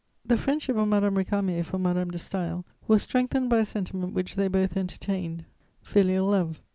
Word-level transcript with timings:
"The 0.25 0.35
friendship 0.35 0.75
of 0.77 0.87
Madame 0.87 1.13
Récamier 1.13 1.63
for 1.63 1.77
Madame 1.77 2.09
de 2.09 2.17
Staël 2.17 2.63
was 2.87 3.03
strengthened 3.03 3.51
by 3.51 3.59
a 3.59 3.65
sentiment 3.65 4.15
which 4.15 4.33
they 4.33 4.47
both 4.47 4.75
entertained: 4.75 5.45
filial 5.83 6.25
love. 6.27 6.59